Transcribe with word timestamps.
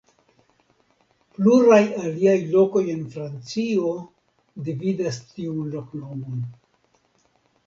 Pluraj 1.35 1.81
aliaj 2.05 2.33
lokoj 2.55 2.83
en 2.95 3.03
Francio 3.17 3.93
dividas 4.71 5.21
tiun 5.37 5.69
loknomon. 5.77 6.43